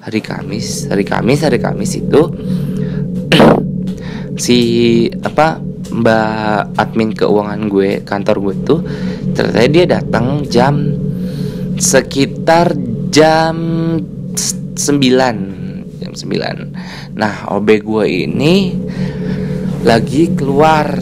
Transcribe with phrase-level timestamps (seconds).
[0.00, 0.88] hari Kamis.
[0.88, 2.32] Hari Kamis hari Kamis itu
[4.44, 4.58] si
[5.22, 8.80] apa mbak admin keuangan gue kantor gue tuh
[9.34, 10.96] ternyata dia datang jam
[11.76, 12.78] sekitar
[13.10, 13.58] jam
[14.78, 14.78] 9
[15.98, 18.54] jam 9 nah OB gue ini
[19.80, 20.92] lagi keluar.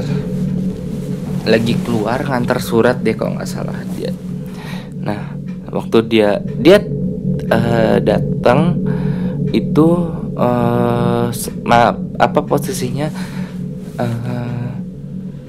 [1.48, 4.12] Lagi keluar ngantar surat deh kalau nggak salah dia.
[5.00, 5.34] Nah
[5.72, 6.78] waktu dia dia
[7.50, 8.80] uh, datang
[9.52, 9.88] itu
[10.36, 11.28] uh,
[12.18, 13.08] apa posisinya
[13.98, 14.70] uh,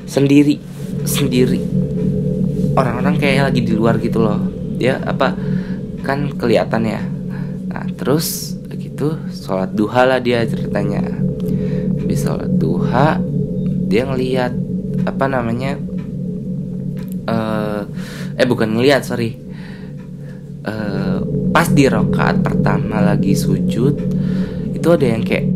[0.09, 0.59] sendiri
[1.05, 1.61] sendiri.
[2.75, 4.39] Orang-orang kayak lagi di luar gitu loh.
[4.79, 5.35] Ya apa
[6.03, 7.01] kan kelihatan ya.
[7.69, 11.03] Nah terus gitu sholat duha lah dia ceritanya.
[12.07, 13.19] Bisa sholat duha
[13.89, 14.53] dia ngeliat
[15.07, 15.79] apa namanya
[17.27, 17.83] uh,
[18.39, 19.35] eh bukan ngeliat sorry.
[20.59, 20.98] Uh,
[21.49, 23.95] pas di rokaat pertama lagi sujud
[24.73, 25.47] itu ada yang kayak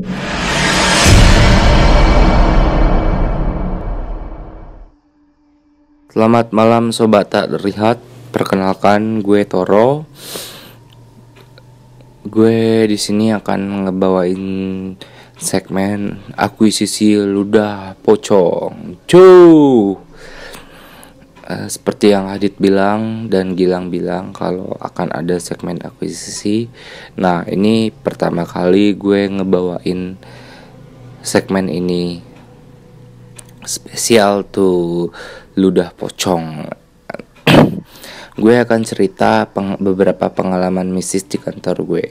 [6.14, 7.98] Selamat malam sobat tak terlihat
[8.30, 10.06] Perkenalkan gue Toro
[12.22, 14.46] Gue di sini akan ngebawain
[15.44, 19.04] segmen akuisisi ludah pocong.
[19.04, 20.13] Cuy.
[21.44, 26.72] Uh, seperti yang Adit bilang dan Gilang bilang kalau akan ada segmen akuisisi.
[27.20, 30.16] Nah, ini pertama kali gue ngebawain
[31.20, 32.24] segmen ini
[33.68, 35.12] spesial tuh
[35.60, 36.64] ludah pocong.
[38.44, 42.08] gue akan cerita peng beberapa pengalaman mistis di kantor gue.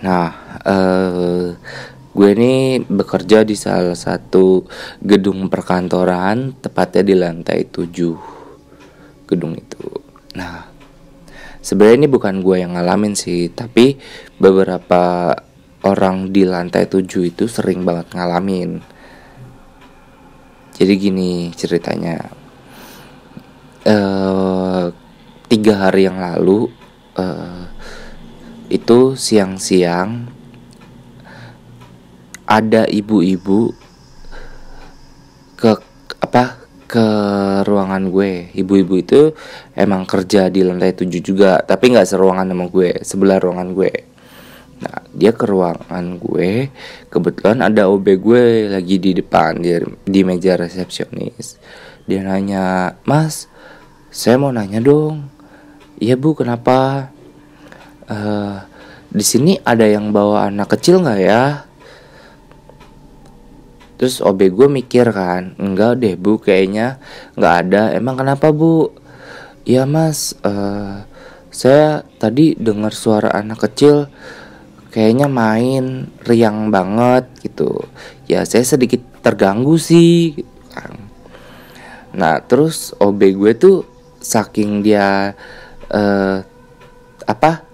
[0.00, 0.30] Nah,
[0.64, 1.52] uh,
[2.12, 4.64] gue ini bekerja di salah satu
[5.04, 9.86] gedung perkantoran, tepatnya di lantai 7 gedung itu.
[10.34, 10.64] Nah,
[11.60, 14.00] sebenarnya ini bukan gue yang ngalamin sih, tapi
[14.40, 15.36] beberapa
[15.84, 18.80] orang di lantai 7 itu sering banget ngalamin.
[20.78, 22.22] Jadi gini ceritanya,
[23.84, 24.88] uh,
[25.50, 26.70] tiga hari yang lalu
[27.18, 27.66] uh,
[28.70, 30.37] itu siang-siang
[32.48, 33.76] ada ibu-ibu
[35.60, 35.76] ke
[36.24, 36.56] apa
[36.88, 37.06] ke
[37.68, 38.48] ruangan gue.
[38.56, 39.36] Ibu-ibu itu
[39.76, 43.92] emang kerja di lantai tujuh juga tapi nggak seruangan sama gue sebelah ruangan gue.
[44.80, 46.72] Nah dia ke ruangan gue
[47.12, 49.76] kebetulan ada OB gue lagi di depan di,
[50.08, 51.60] di meja resepsionis.
[52.08, 53.52] Dia nanya mas
[54.08, 55.28] saya mau nanya dong.
[56.00, 57.12] Iya bu kenapa?
[58.08, 58.56] Uh,
[59.12, 61.67] di sini ada yang bawa anak kecil nggak ya
[63.98, 67.02] terus OB gue mikir kan enggak deh bu kayaknya
[67.34, 67.82] nggak ada.
[67.92, 68.94] Emang kenapa bu?
[69.68, 71.04] Ya mas uh,
[71.52, 74.08] saya tadi dengar suara anak kecil
[74.88, 77.84] kayaknya main riang banget gitu.
[78.24, 80.94] Ya saya sedikit terganggu sih gitu kan.
[82.16, 83.76] Nah terus OB gue tuh
[84.22, 85.36] saking dia
[85.92, 86.36] uh,
[87.28, 87.67] apa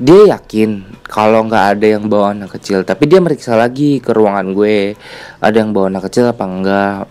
[0.00, 4.56] dia yakin kalau nggak ada yang bawa anak kecil tapi dia meriksa lagi ke ruangan
[4.56, 4.96] gue.
[5.44, 7.04] Ada yang bawa anak kecil apa enggak?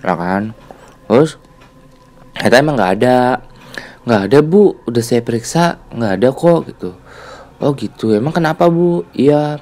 [0.00, 0.42] Ya kan?
[1.04, 1.36] Terus
[2.32, 3.18] ternyata emang nggak ada.
[4.08, 4.80] Nggak ada bu.
[4.88, 6.90] Udah saya periksa nggak ada kok gitu.
[7.60, 8.16] Oh gitu.
[8.16, 9.04] Emang kenapa bu?
[9.12, 9.60] Iya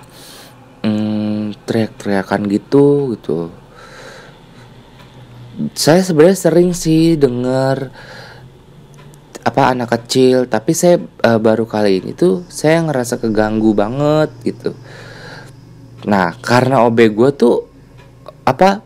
[0.86, 3.50] hmm, teriak-teriakan gitu gitu.
[5.74, 7.90] Saya sebenarnya sering sih dengar
[9.46, 10.50] apa anak kecil.
[10.50, 14.74] Tapi saya uh, baru kali ini tuh saya ngerasa keganggu banget gitu.
[16.10, 17.56] Nah karena OB gue tuh
[18.42, 18.82] apa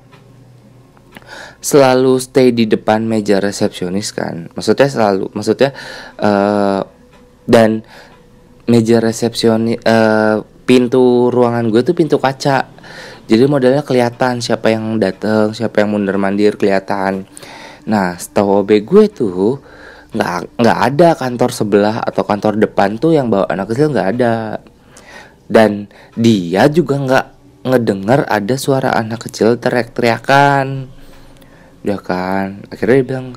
[1.61, 4.53] selalu stay di depan meja resepsionis kan.
[4.53, 5.73] Maksudnya selalu maksudnya
[6.21, 6.85] uh,
[7.49, 7.81] dan
[8.69, 12.69] meja resepsionis uh, pintu ruangan gue tuh pintu kaca.
[13.31, 17.25] Jadi modelnya kelihatan siapa yang datang siapa yang mundur mandir kelihatan.
[17.89, 19.61] Nah setahu OB gue tuh
[20.11, 24.59] nggak nggak ada kantor sebelah atau kantor depan tuh yang bawa anak kecil nggak ada.
[25.51, 27.27] Dan dia juga nggak
[27.67, 30.91] ngedengar ada suara anak kecil teriak-teriakan.
[31.87, 32.67] Ya kan?
[32.71, 33.29] Akhirnya dia bilang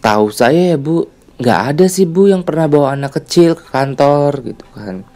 [0.00, 1.06] tahu saya ya bu
[1.38, 5.06] nggak ada sih bu yang pernah bawa anak kecil ke kantor gitu kan.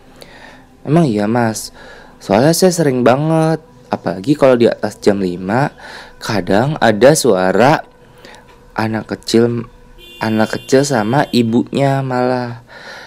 [0.86, 1.74] Emang iya mas?
[2.22, 5.38] Soalnya saya sering banget apalagi kalau di atas jam 5
[6.18, 7.82] kadang ada suara
[8.74, 9.70] anak kecil
[10.20, 12.64] anak kecil sama ibunya malah.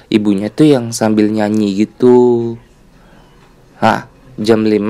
[0.09, 2.57] Ibunya tuh yang sambil nyanyi gitu.
[3.77, 4.09] Hah,
[4.41, 4.81] jam 5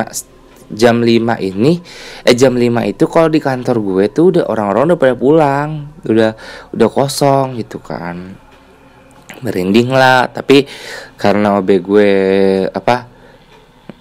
[0.69, 1.81] jam 5 ini
[2.21, 5.69] eh jam 5 itu kalau di kantor gue tuh udah orang-orang udah pada pulang.
[6.07, 6.31] Udah
[6.71, 8.36] udah kosong gitu kan.
[9.44, 10.68] Merinding lah tapi
[11.19, 12.12] karena OB gue
[12.71, 13.07] apa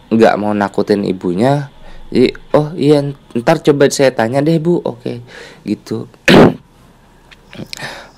[0.08, 1.68] nggak mau nakutin ibunya
[2.08, 3.04] jadi oh iya
[3.36, 4.80] ntar coba saya tanya deh bu.
[4.80, 5.20] Oke
[5.64, 6.08] gitu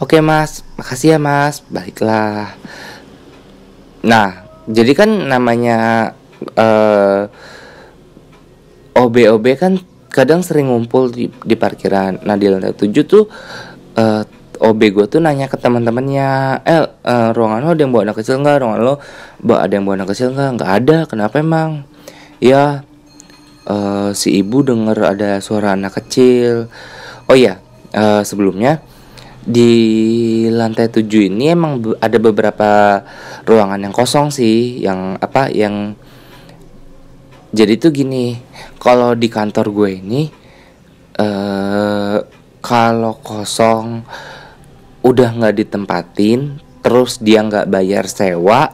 [0.03, 2.55] oke mas makasih ya mas baiklah
[4.01, 6.13] nah jadi kan namanya
[6.57, 9.73] uh, eh, OB OB kan
[10.11, 13.25] kadang sering ngumpul di, di parkiran nah di lantai tujuh tuh
[13.97, 14.23] uh,
[14.61, 18.45] OB gue tuh nanya ke teman-temannya, eh uh, ruangan lo ada yang bawa anak kecil
[18.45, 18.61] nggak?
[18.61, 18.95] Ruangan lo
[19.41, 20.51] bawa ada yang bawa anak kecil nggak?
[20.61, 20.97] Nggak ada.
[21.09, 21.89] Kenapa emang?
[22.45, 22.85] Ya
[23.65, 26.69] uh, si ibu dengar ada suara anak kecil.
[27.25, 27.57] Oh ya,
[27.97, 28.85] uh, sebelumnya
[29.51, 29.73] di
[30.49, 33.03] lantai tujuh ini emang ada beberapa
[33.45, 35.51] ruangan yang kosong sih, yang apa?
[35.51, 35.99] Yang
[37.51, 38.39] jadi tuh gini,
[38.79, 40.23] kalau di kantor gue ini,
[41.19, 42.23] uh,
[42.63, 44.07] kalau kosong
[45.01, 48.73] udah nggak ditempatin terus dia nggak bayar sewa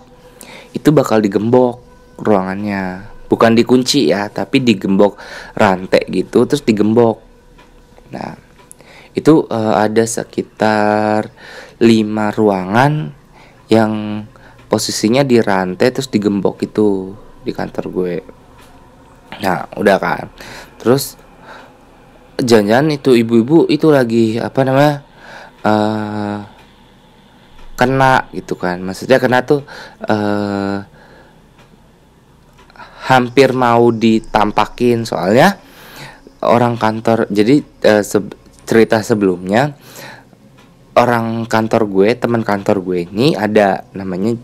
[0.74, 1.82] itu bakal digembok
[2.18, 5.18] ruangannya bukan dikunci ya tapi digembok
[5.54, 7.22] rantai gitu terus digembok
[8.10, 8.45] nah
[9.16, 11.32] itu uh, ada sekitar
[11.80, 13.16] lima ruangan
[13.72, 14.22] yang
[14.68, 18.16] posisinya di rantai terus digembok itu di kantor gue.
[19.40, 20.28] Nah udah kan?
[20.76, 21.16] Terus
[22.36, 24.94] jangan-jangan itu ibu-ibu itu lagi apa namanya
[25.64, 26.38] uh,
[27.72, 28.84] kena gitu kan?
[28.84, 29.64] Maksudnya kena tuh
[30.04, 30.84] uh,
[33.06, 35.56] hampir mau ditampakin soalnya
[36.44, 37.30] orang kantor.
[37.32, 38.04] Jadi uh,
[38.66, 39.78] cerita sebelumnya
[40.98, 44.34] orang kantor gue teman kantor gue ini ada namanya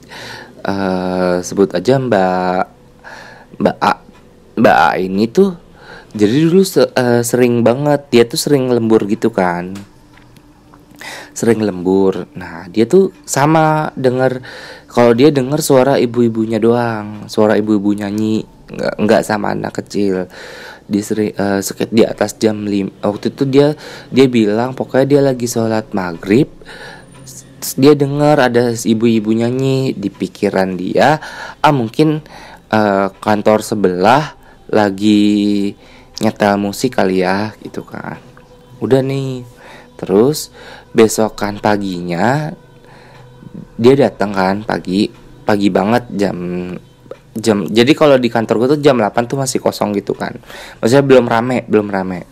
[0.63, 2.65] uh, sebut aja mbak
[3.59, 3.93] mbak A.
[4.53, 5.57] Mbak A ini tuh
[6.13, 9.73] jadi dulu uh, sering banget dia tuh sering lembur gitu kan.
[11.33, 12.29] Sering lembur.
[12.37, 14.45] Nah, dia tuh sama dengar
[14.93, 20.29] kalau dia dengar suara ibu-ibunya doang, suara ibu-ibu nyanyi, nggak sama anak kecil.
[20.83, 23.03] Di seri, uh, sekit di atas jam 5.
[23.03, 23.69] Waktu itu dia
[24.11, 26.51] dia bilang pokoknya dia lagi sholat maghrib
[27.79, 31.23] dia dengar ada ibu-ibu nyanyi di pikiran dia
[31.63, 32.19] ah mungkin
[32.75, 34.35] uh, kantor sebelah
[34.67, 35.71] lagi
[36.19, 38.19] nyetel musik kali ya gitu kan
[38.83, 39.47] udah nih
[39.95, 40.51] terus
[40.91, 42.51] besokan paginya
[43.79, 45.07] dia datang kan pagi
[45.47, 46.39] pagi banget jam
[47.33, 50.37] jam jadi kalau di kantor gue tuh jam 8 tuh masih kosong gitu kan.
[50.81, 52.29] Maksudnya belum rame belum rame.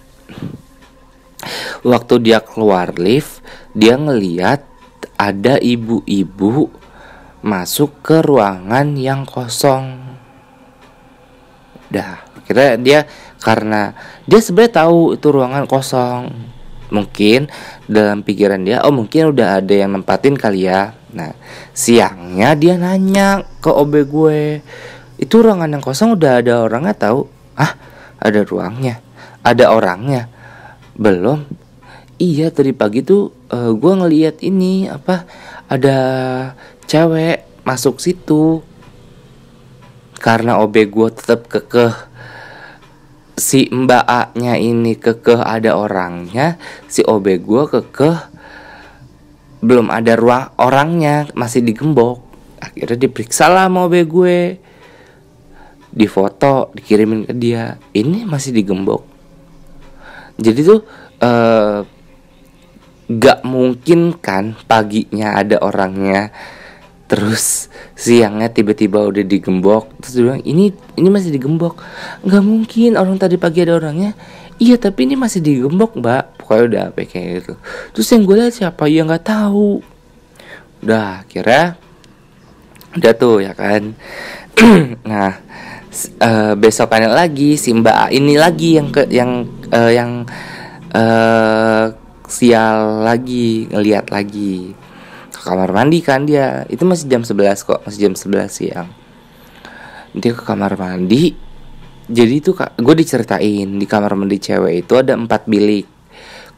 [1.86, 3.40] Waktu dia keluar lift
[3.72, 4.60] dia ngeliat
[5.16, 6.68] ada ibu-ibu
[7.40, 9.96] masuk ke ruangan yang kosong.
[11.88, 13.06] Dah kira dia
[13.40, 13.94] karena
[14.26, 16.28] dia sebenarnya tahu itu ruangan kosong
[16.90, 17.50] mungkin
[17.86, 20.94] dalam pikiran dia oh mungkin udah ada yang nempatin kali ya.
[21.14, 21.34] Nah
[21.74, 24.62] siangnya dia nanya ke OB gue
[25.18, 27.26] itu ruangan yang kosong udah ada orangnya tahu?
[27.58, 27.74] Ah
[28.20, 29.02] ada ruangnya
[29.44, 30.28] ada orangnya.
[30.96, 31.44] Belum.
[32.20, 35.24] Iya tadi pagi tuh uh, gue ngeliat ini apa
[35.66, 35.96] ada
[36.84, 38.60] cewek masuk situ.
[40.20, 42.09] Karena OB gue tetap kekeh
[43.40, 48.16] si mbak A-nya ini kekeh ada orangnya, si OB gue kekeh
[49.64, 52.20] belum ada ruang orangnya, masih digembok.
[52.60, 54.38] Akhirnya diperiksa lah sama OB gue.
[55.90, 57.76] Di foto, dikirimin ke dia.
[57.96, 59.02] Ini masih digembok.
[60.40, 60.80] Jadi tuh
[61.20, 61.84] uh,
[63.10, 66.30] gak mungkin kan paginya ada orangnya
[67.10, 67.66] terus
[67.98, 69.90] siangnya tiba-tiba udah digembok.
[69.98, 71.82] Terus dia bilang ini ini masih digembok.
[72.22, 74.14] Nggak mungkin orang tadi pagi ada orangnya.
[74.62, 76.38] Iya tapi ini masih digembok mbak.
[76.38, 77.54] Pokoknya udah apa kayak gitu.
[77.98, 78.86] Terus yang gue lihat siapa?
[78.86, 79.82] Ya nggak tahu.
[80.86, 81.74] Udah kira
[82.94, 83.98] udah tuh ya kan?
[85.10, 85.34] Nah
[86.22, 90.22] uh, besokannya lagi si mbak ini lagi yang ke yang uh, yang
[90.94, 91.90] uh,
[92.30, 94.78] sial lagi ngeliat lagi
[95.40, 96.68] ke kamar mandi kan dia.
[96.68, 98.88] Itu masih jam 11 kok masih jam 11 siang.
[100.12, 101.32] Dia ke kamar mandi.
[102.10, 105.88] Jadi itu gue diceritain di kamar mandi cewek itu ada empat bilik.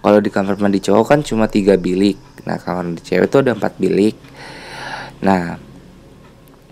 [0.02, 2.18] Kalau di kamar mandi cowok kan cuma tiga bilik.
[2.42, 4.18] Nah kamar mandi cewek itu ada empat bilik.
[5.22, 5.62] Nah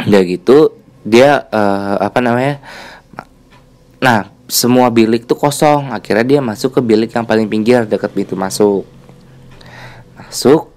[0.01, 0.75] udah gitu
[1.05, 2.61] dia uh, apa namanya
[4.01, 5.95] nah semua bilik tuh kosong.
[5.95, 8.83] Akhirnya dia masuk ke bilik yang paling pinggir dekat pintu masuk.
[10.19, 10.70] Masuk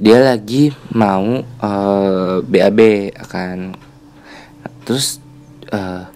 [0.00, 2.80] dia lagi mau uh, eh, BAB
[3.20, 3.76] akan
[4.88, 5.20] terus
[5.68, 6.08] uh,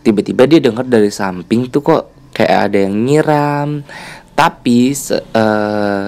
[0.00, 3.84] tiba-tiba dia dengar dari samping tuh kok kayak ada yang nyiram.
[4.34, 6.06] Tapi se, uh,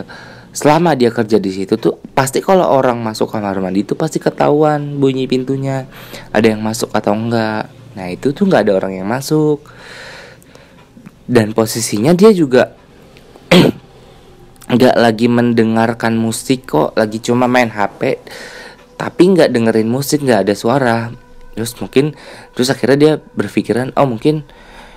[0.50, 4.98] selama dia kerja di situ tuh pasti kalau orang masuk kamar mandi itu pasti ketahuan
[4.98, 5.86] bunyi pintunya
[6.34, 7.70] ada yang masuk atau enggak.
[7.94, 9.62] Nah itu tuh nggak ada orang yang masuk.
[11.28, 12.74] Dan posisinya dia juga
[14.66, 18.18] nggak lagi mendengarkan musik kok lagi cuma main HP
[18.96, 20.98] tapi nggak dengerin musik nggak ada suara.
[21.52, 22.16] Terus mungkin
[22.56, 24.42] terus akhirnya dia berpikiran oh mungkin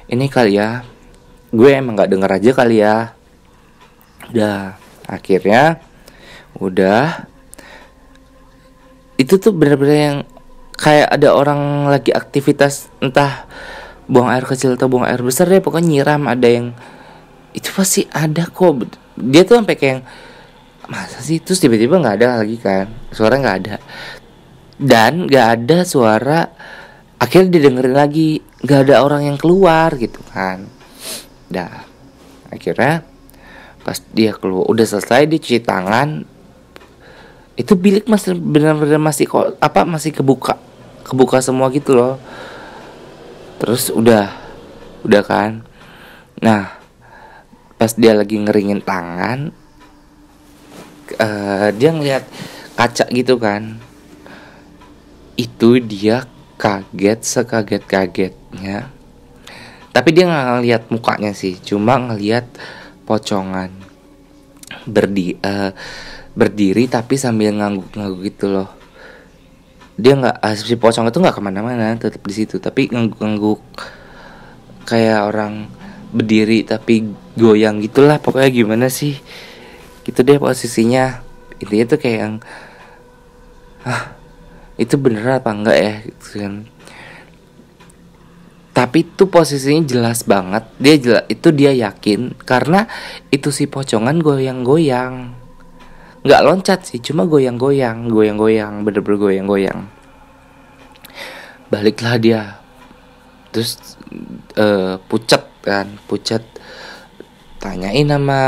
[0.07, 0.87] ini kali ya.
[1.51, 2.97] Gue emang nggak denger aja kali ya.
[4.31, 5.83] Udah akhirnya
[6.57, 7.27] udah.
[9.19, 10.19] Itu tuh bener-bener yang
[10.79, 13.43] kayak ada orang lagi aktivitas entah
[14.07, 16.71] buang air kecil atau buang air besar deh pokoknya nyiram ada yang
[17.51, 18.87] itu pasti ada kok
[19.19, 19.99] dia tuh sampai kayak
[20.87, 21.43] masa sih?
[21.43, 23.75] Terus tiba-tiba nggak ada lagi kan suara nggak ada.
[24.79, 26.47] Dan nggak ada suara
[27.19, 30.65] akhirnya didengerin lagi nggak ada orang yang keluar gitu kan.
[31.51, 31.83] Dah
[32.49, 33.05] akhirnya
[33.85, 36.25] pas dia keluar udah selesai dia cuci tangan
[37.59, 40.55] itu bilik masih benar-benar masih kok apa masih kebuka
[41.03, 42.15] kebuka semua gitu loh.
[43.59, 44.31] Terus udah
[45.03, 45.67] udah kan.
[46.39, 46.78] Nah
[47.79, 49.55] pas dia lagi ngeringin tangan
[51.15, 52.27] uh, dia ngeliat
[52.75, 53.79] kaca gitu kan.
[55.39, 56.27] Itu dia
[56.59, 58.99] kaget sekaget kagetnya
[59.89, 62.45] tapi dia nggak ngeliat mukanya sih cuma ngeliat
[63.09, 63.73] pocongan.
[64.85, 65.73] Berdi uh,
[66.37, 68.69] berdiri tapi sambil ngangguk-ngangguk gitu loh.
[69.97, 72.61] Dia nggak uh, si pocong itu nggak ke mana-mana tetap di situ.
[72.61, 73.61] Tapi ngangguk-ngangguk
[74.85, 75.67] kayak orang
[76.13, 77.09] berdiri tapi
[77.39, 79.15] goyang gitulah pokoknya gimana sih.
[80.03, 81.23] Gitu deh posisinya.
[81.63, 82.35] Intinya tuh kayak yang
[83.87, 84.19] ah
[84.75, 85.93] itu bener apa enggak ya?
[86.03, 86.53] Gitu kan.
[88.75, 90.63] Tapi itu posisinya jelas banget.
[90.79, 92.87] Dia jelas itu dia yakin karena
[93.31, 95.35] itu si pocongan goyang-goyang.
[96.23, 99.87] Nggak loncat sih cuma goyang-goyang goyang-goyang bener-bener goyang-goyang.
[101.71, 102.41] Baliklah dia.
[103.51, 103.79] Terus
[104.55, 106.43] uh, pucat kan pucat
[107.59, 108.39] tanyain nama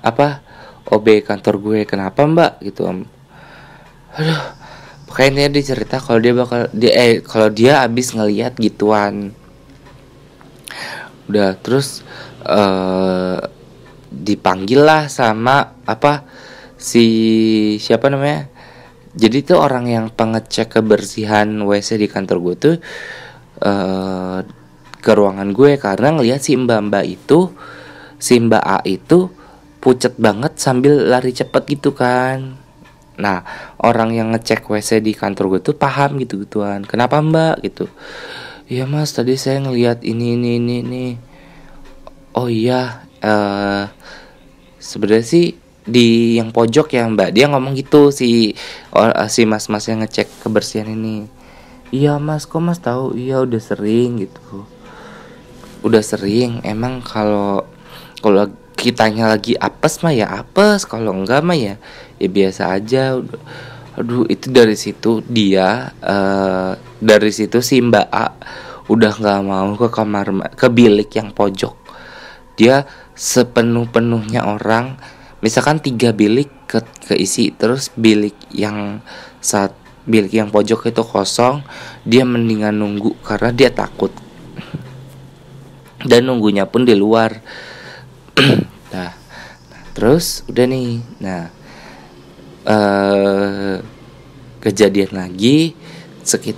[0.00, 0.40] apa
[0.88, 2.60] OB kantor gue kenapa mbak?
[2.64, 3.04] Gitu om.
[4.16, 4.42] Aduh
[5.08, 9.30] pokoknya dia cerita kalau dia bakal dia eh kalau dia abis ngeliat gituan.
[11.30, 12.02] Udah terus
[12.44, 13.38] uh,
[14.10, 16.26] dipanggil lah sama apa
[16.74, 17.06] si
[17.78, 18.50] siapa namanya?
[19.14, 22.76] Jadi tuh orang yang pengecek kebersihan WC di kantor gue tuh
[23.62, 24.42] uh,
[24.98, 27.54] ke ruangan gue karena ngelihat si mbak mbak itu
[28.18, 29.30] si mbak A itu
[29.84, 32.56] pucet banget sambil lari cepet gitu kan.
[33.20, 33.44] Nah
[33.78, 36.82] orang yang ngecek WC di kantor gue tuh paham gitu gituan.
[36.88, 37.62] Kenapa mbak?
[37.62, 37.86] Gitu.
[38.64, 41.06] Iya mas tadi saya ngelihat ini ini ini ini.
[42.34, 43.86] Oh iya uh,
[44.84, 47.32] Sebenarnya sih di yang pojok ya mbak.
[47.32, 48.52] Dia ngomong gitu si
[48.92, 51.24] uh, si mas mas yang ngecek kebersihan ini.
[51.88, 53.16] Iya mas kok mas tahu?
[53.16, 54.68] Iya udah sering gitu.
[55.80, 56.60] Udah sering.
[56.64, 57.64] Emang kalau
[58.24, 61.76] kalau kitanya lagi apes mah ya apes kalau enggak mah ya
[62.16, 63.20] ya biasa aja.
[64.00, 68.26] Aduh itu dari situ dia uh, dari situ si Mbak A
[68.88, 70.26] udah nggak mau ke kamar
[70.56, 71.76] ke bilik yang pojok.
[72.56, 74.96] Dia sepenuh penuhnya orang
[75.44, 76.80] misalkan tiga bilik ke
[77.12, 79.04] keisi terus bilik yang
[79.44, 79.76] saat
[80.08, 81.60] bilik yang pojok itu kosong
[82.08, 84.10] dia mendingan nunggu karena dia takut.
[86.04, 87.40] Dan nunggunya pun di luar
[88.94, 89.12] nah,
[89.74, 91.02] nah terus udah nih.
[91.18, 91.42] Nah
[92.64, 93.76] uh,
[94.62, 95.74] kejadian lagi
[96.24, 96.56] sekit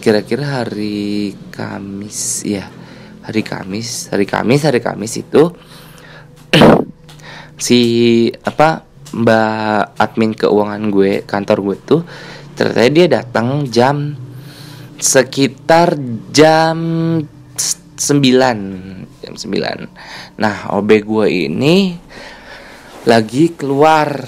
[0.00, 2.70] kira-kira hari Kamis ya
[3.26, 5.50] hari Kamis hari Kamis hari Kamis itu
[7.64, 7.80] si
[8.46, 12.02] apa Mbak admin keuangan gue kantor gue tuh
[12.54, 14.14] ternyata dia datang jam
[14.96, 15.98] sekitar
[16.30, 16.78] jam
[18.00, 22.00] 9 jam 9 nah OB gue ini
[23.04, 24.24] lagi keluar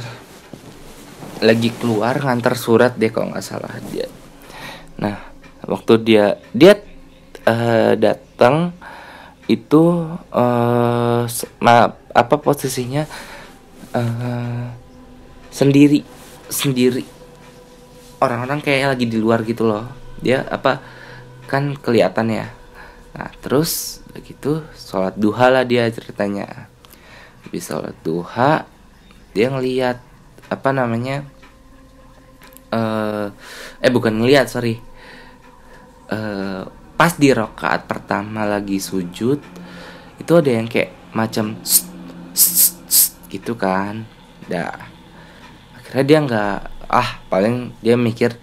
[1.43, 4.07] lagi keluar ngantar surat deh kalau nggak salah dia.
[5.03, 5.19] Nah
[5.67, 6.79] waktu dia dia
[7.45, 8.71] uh, datang
[9.51, 11.27] itu uh,
[11.59, 11.75] ma,
[12.15, 13.05] apa posisinya
[13.91, 14.71] uh,
[15.51, 16.07] sendiri
[16.47, 17.03] sendiri.
[18.23, 19.91] Orang-orang kayak lagi di luar gitu loh.
[20.23, 20.79] Dia apa
[21.51, 22.47] kan kelihatan ya
[23.13, 26.69] nah terus begitu sholat duha lah dia ceritanya.
[27.53, 28.65] Bisa sholat duha
[29.33, 30.01] dia ngeliat
[30.53, 31.25] apa namanya
[32.73, 33.33] uh,
[33.81, 34.81] eh bukan ngeliat sorry.
[36.13, 39.41] Uh, pas di rokaat pertama lagi sujud
[40.21, 41.57] itu ada yang kayak macam
[43.33, 44.05] gitu kan.
[44.49, 44.77] Dah
[45.77, 46.57] akhirnya dia nggak
[46.93, 48.37] ah paling dia mikir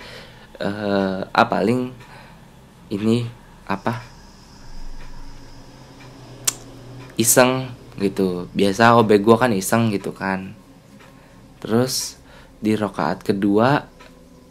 [0.57, 1.93] eh ah paling
[2.89, 3.29] ini
[3.69, 4.08] apa
[7.19, 7.67] iseng
[7.99, 8.47] gitu.
[8.55, 10.55] Biasa obek gue kan iseng gitu kan.
[11.59, 12.15] Terus
[12.63, 13.83] di rokaat kedua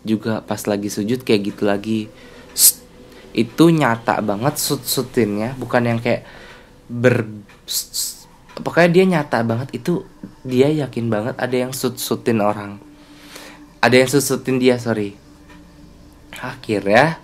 [0.04, 2.12] juga pas lagi sujud kayak gitu lagi.
[2.52, 2.84] Sst,
[3.32, 6.28] itu nyata banget sut sutinnya bukan yang kayak
[6.88, 7.24] ber
[7.64, 8.28] Sst,
[8.60, 10.04] pokoknya dia nyata banget itu
[10.44, 12.80] dia yakin banget ada yang sut sutin orang.
[13.80, 15.14] Ada yang susutin dia sorry.
[16.38, 17.22] Akhirnya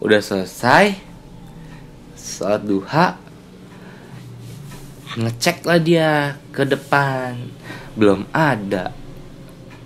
[0.00, 0.96] udah selesai
[2.16, 3.20] saat duha
[5.18, 7.34] ngecek lah dia ke depan.
[7.98, 8.94] Belum ada.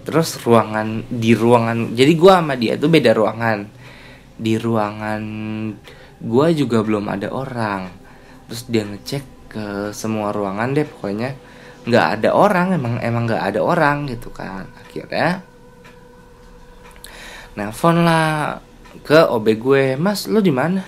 [0.05, 3.65] Terus ruangan di ruangan jadi gua sama dia tuh beda ruangan.
[4.37, 5.23] Di ruangan
[6.21, 7.89] gua juga belum ada orang.
[8.51, 9.67] Terus dia ngecek ke
[9.97, 11.33] semua ruangan deh pokoknya.
[11.85, 14.69] Nggak ada orang emang emang nggak ada orang gitu kan.
[14.77, 15.41] Akhirnya
[17.55, 18.59] nelfon lah
[19.07, 20.83] ke OB gue mas lu di mana?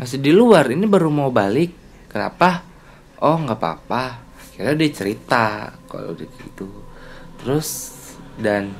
[0.00, 1.74] Masih di luar ini baru mau balik.
[2.08, 2.67] Kenapa
[3.22, 4.04] oh nggak apa-apa.
[4.54, 6.66] Kira dia cerita kalau gitu.
[7.38, 7.94] Terus
[8.38, 8.74] dan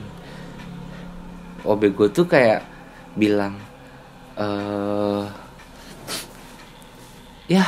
[1.63, 2.63] OB gue tuh kayak
[3.19, 3.59] bilang
[4.39, 5.27] eh
[7.51, 7.67] ya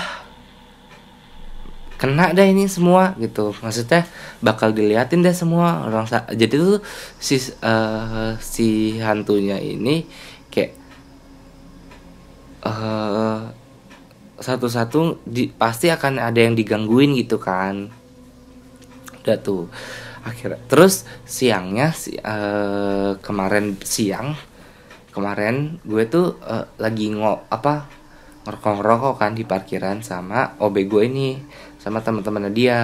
[2.00, 3.54] kena deh ini semua gitu.
[3.62, 4.06] Maksudnya
[4.40, 6.80] bakal diliatin deh semua orang jadi tuh
[7.20, 10.06] si eh, si hantunya ini
[10.50, 10.72] kayak
[12.64, 13.59] eh
[14.40, 15.28] satu-satu
[15.60, 17.92] pasti akan ada yang digangguin gitu kan.
[19.20, 19.68] Udah tuh
[20.24, 20.60] akhirnya.
[20.64, 24.32] Terus siangnya si eh, kemarin siang
[25.12, 27.84] kemarin gue tuh eh, lagi ngo apa
[28.48, 31.28] ngerokok ngerokok kan di parkiran sama OB gue ini
[31.76, 32.80] sama teman-temannya dia.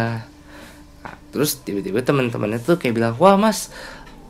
[1.01, 3.73] Nah, terus tiba-tiba teman-temannya tuh kayak bilang wah mas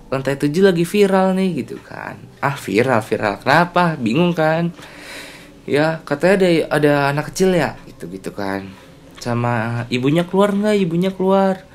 [0.06, 2.14] lantai tujuh lagi viral nih gitu kan.
[2.38, 3.42] Ah viral viral.
[3.42, 3.98] Kenapa?
[3.98, 4.70] Bingung kan
[5.66, 7.74] ya katanya ada ada anak kecil ya?
[7.84, 8.70] Gitu gitu kan.
[9.18, 10.76] Sama ibunya keluar nggak?
[10.78, 11.66] Ibunya keluar.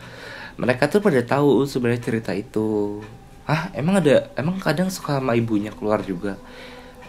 [0.55, 3.03] Mereka tuh pada tahu sebenarnya cerita itu.
[3.45, 6.39] Ah emang ada emang kadang suka sama ibunya keluar juga?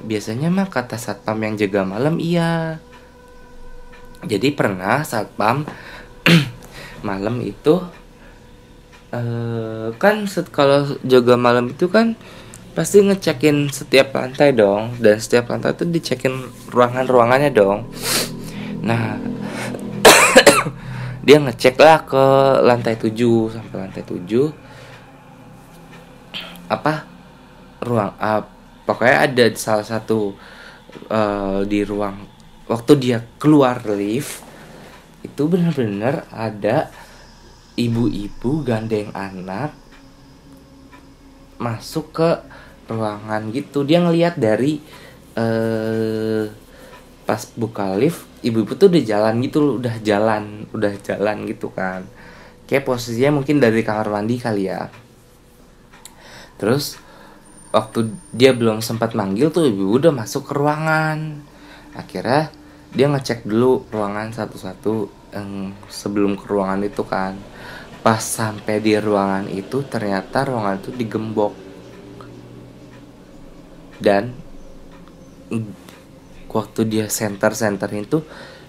[0.03, 2.83] Biasanya mah kata satpam yang jaga malam iya.
[4.27, 5.62] Jadi pernah satpam
[7.09, 7.83] malam itu
[9.12, 12.16] eh kan kalau jaga malam itu kan
[12.73, 16.33] pasti ngecekin setiap lantai dong dan setiap lantai itu dicekin
[16.73, 17.85] ruangan-ruangannya dong.
[18.81, 19.21] Nah
[21.27, 22.25] dia ngecek lah ke
[22.65, 23.13] lantai 7
[23.53, 24.73] sampai lantai 7
[26.73, 27.05] apa
[27.85, 28.49] ruang ah,
[28.89, 30.33] pokoknya ada salah satu
[31.13, 32.25] eh, di ruang
[32.67, 34.41] waktu dia keluar lift
[35.21, 36.89] itu benar-benar ada
[37.77, 39.77] ibu-ibu gandeng anak
[41.63, 42.31] masuk ke
[42.90, 43.83] ruangan gitu.
[43.87, 44.83] Dia ngelihat dari
[45.33, 46.47] eh
[47.23, 52.03] pas buka lift ibu-ibu tuh udah jalan gitu udah jalan udah jalan gitu kan.
[52.66, 54.90] Kayak posisinya mungkin dari kamar mandi kali ya.
[56.59, 56.99] Terus
[57.73, 61.40] waktu dia belum sempat manggil tuh ibu udah masuk ke ruangan.
[61.95, 62.51] Akhirnya
[62.92, 64.95] dia ngecek dulu ruangan satu-satu
[65.33, 67.38] yang sebelum ke ruangan itu kan.
[68.03, 71.55] Pas sampai di ruangan itu ternyata ruangan itu digembok
[74.03, 74.35] dan
[76.51, 78.19] waktu dia center center itu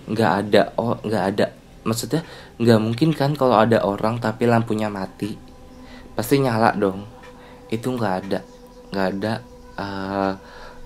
[0.07, 1.47] nggak ada oh nggak ada.
[1.83, 2.23] Maksudnya
[2.61, 5.35] nggak mungkin kan kalau ada orang tapi lampunya mati.
[6.13, 7.03] Pasti nyala dong.
[7.67, 8.39] Itu nggak ada.
[8.93, 9.33] Nggak ada
[9.79, 10.33] eh,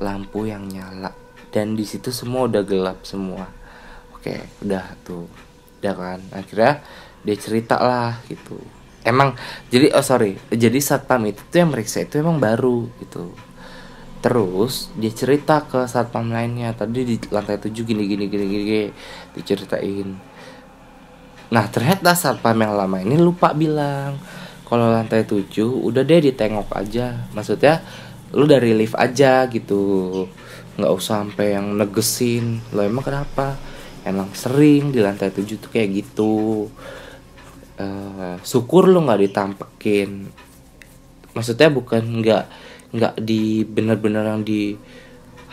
[0.02, 1.12] lampu yang nyala.
[1.52, 3.46] Dan di situ semua udah gelap semua.
[4.16, 5.30] Oke udah tuh.
[5.84, 6.20] Udah kan?
[6.34, 6.82] Akhirnya
[7.22, 8.58] dia cerita lah gitu.
[9.06, 9.38] Emang
[9.70, 10.40] jadi oh sorry.
[10.50, 13.47] Jadi satpam itu tuh yang meriksa itu emang baru gitu
[14.20, 16.74] terus dia cerita ke satpam lainnya.
[16.74, 18.88] Tadi di lantai 7 gini gini gini gini, gini
[19.38, 20.08] diceritain.
[21.48, 24.20] Nah ternyata satpam yang lama ini lupa bilang
[24.68, 27.28] kalau lantai 7 udah deh ditengok aja.
[27.32, 27.80] Maksudnya
[28.36, 30.26] lu dari lift aja gitu.
[30.76, 32.60] Nggak usah sampai yang negesin.
[32.76, 33.56] Lo emang kenapa?
[34.04, 36.68] Emang sering di lantai 7 tuh kayak gitu.
[37.78, 40.28] Eh, syukur lu nggak ditampekin.
[41.32, 42.46] Maksudnya bukan nggak
[42.98, 44.74] nggak di bener-bener yang di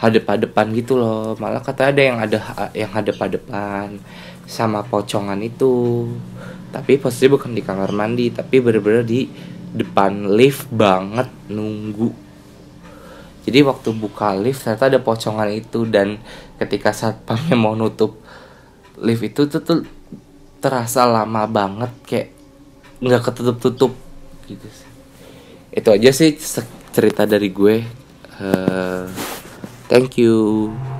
[0.01, 1.37] hadap-hadapan gitu loh.
[1.39, 2.41] Malah kata ada yang ada
[2.75, 4.01] yang hadap-hadapan
[4.45, 6.09] sama pocongan itu.
[6.75, 9.31] Tapi posisi bukan di kamar mandi tapi bener-bener di
[9.75, 12.11] depan lift banget nunggu.
[13.45, 15.87] Jadi waktu buka lift ternyata ada pocongan itu.
[15.87, 16.19] Dan
[16.59, 18.19] ketika satpamnya mau nutup
[18.99, 19.81] lift itu tuh, tuh
[20.59, 21.93] terasa lama banget.
[22.09, 22.29] Kayak
[22.99, 23.93] nggak ketutup tutup
[24.51, 24.89] gitu sih.
[25.75, 26.35] Itu aja sih
[26.95, 27.83] cerita dari gue.
[28.39, 29.05] Eh,
[29.91, 30.94] thank you